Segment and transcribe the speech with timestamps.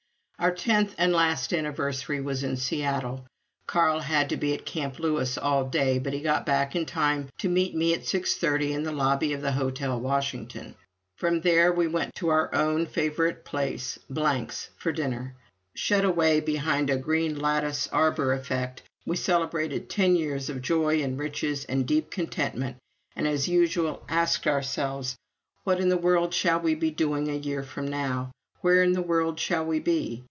[0.39, 3.27] Our tenth and last anniversary was in Seattle.
[3.67, 7.29] Carl had to be at Camp Lewis all day, but he got back in time
[7.37, 10.73] to meet me at six thirty in the lobby of the Hotel Washington.
[11.15, 15.35] From there we went to our own favorite place Blanc's for dinner.
[15.75, 21.19] Shut away behind a green lattice arbor effect, we celebrated ten years of joy and
[21.19, 22.77] riches and deep contentment,
[23.15, 25.15] and as usual asked ourselves,
[25.65, 28.31] "What in the world shall we be doing a year from now?
[28.61, 30.17] Where in the world shall we be?"